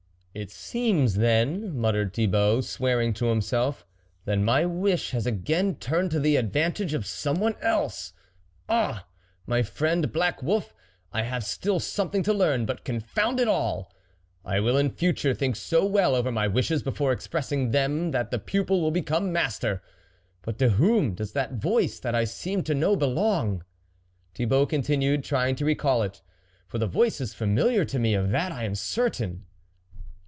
[0.33, 3.85] "It seems then," muttered Thibault, swearing to himself,"
[4.25, 8.13] that my wish has again turned to the advantage of someone else!
[8.69, 9.05] Ah!
[9.45, 10.73] my friend, black wolf,
[11.11, 13.91] I have still something to learn, but, confound it all!
[14.45, 18.39] I will in future think so well over my wishes before expressing them that the
[18.39, 19.83] pupil will become master...
[20.43, 23.65] but to whom does that voice, that I seem to know, belong?"
[24.35, 26.21] Thibault continued, trying to recall it,"
[26.69, 29.47] for the voice is familiar to me, of that I am certain